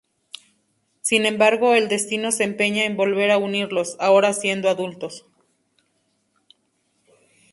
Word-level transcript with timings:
Sin 1.03 1.27
embargo, 1.27 1.75
el 1.75 1.87
destino 1.87 2.31
se 2.31 2.43
empeña 2.43 2.85
en 2.85 2.97
volver 2.97 3.29
a 3.29 3.37
unirlos, 3.37 3.97
ahora 3.99 4.33
siendo 4.33 4.67
adultos. 4.67 5.27